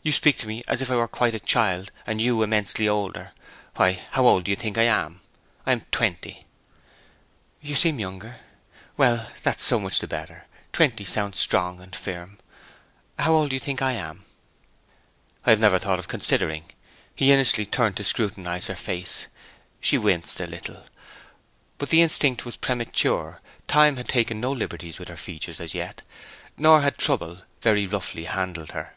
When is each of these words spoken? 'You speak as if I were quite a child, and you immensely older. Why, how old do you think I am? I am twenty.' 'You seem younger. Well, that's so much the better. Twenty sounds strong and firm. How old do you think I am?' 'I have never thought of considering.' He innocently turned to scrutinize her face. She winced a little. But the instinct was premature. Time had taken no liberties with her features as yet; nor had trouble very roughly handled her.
'You 0.00 0.12
speak 0.12 0.42
as 0.68 0.80
if 0.80 0.92
I 0.92 0.96
were 0.96 1.08
quite 1.08 1.34
a 1.34 1.40
child, 1.40 1.90
and 2.06 2.20
you 2.20 2.40
immensely 2.44 2.86
older. 2.88 3.32
Why, 3.74 4.00
how 4.12 4.26
old 4.28 4.44
do 4.44 4.52
you 4.52 4.56
think 4.56 4.78
I 4.78 4.84
am? 4.84 5.22
I 5.66 5.72
am 5.72 5.80
twenty.' 5.90 6.44
'You 7.60 7.74
seem 7.74 7.98
younger. 7.98 8.36
Well, 8.96 9.32
that's 9.42 9.64
so 9.64 9.80
much 9.80 9.98
the 9.98 10.06
better. 10.06 10.46
Twenty 10.72 11.04
sounds 11.04 11.40
strong 11.40 11.80
and 11.80 11.96
firm. 11.96 12.38
How 13.18 13.32
old 13.34 13.50
do 13.50 13.56
you 13.56 13.60
think 13.60 13.82
I 13.82 13.90
am?' 13.94 14.24
'I 15.44 15.50
have 15.50 15.60
never 15.60 15.80
thought 15.80 15.98
of 15.98 16.06
considering.' 16.06 16.70
He 17.12 17.32
innocently 17.32 17.66
turned 17.66 17.96
to 17.96 18.04
scrutinize 18.04 18.68
her 18.68 18.76
face. 18.76 19.26
She 19.80 19.98
winced 19.98 20.38
a 20.38 20.46
little. 20.46 20.86
But 21.76 21.90
the 21.90 22.02
instinct 22.02 22.44
was 22.46 22.56
premature. 22.56 23.40
Time 23.66 23.96
had 23.96 24.06
taken 24.08 24.40
no 24.40 24.52
liberties 24.52 25.00
with 25.00 25.08
her 25.08 25.16
features 25.16 25.58
as 25.58 25.74
yet; 25.74 26.02
nor 26.56 26.82
had 26.82 26.98
trouble 26.98 27.38
very 27.60 27.84
roughly 27.84 28.26
handled 28.26 28.70
her. 28.70 28.94